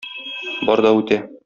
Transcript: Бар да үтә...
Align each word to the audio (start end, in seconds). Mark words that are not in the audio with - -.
Бар 0.71 0.85
да 0.87 0.95
үтә... 1.03 1.23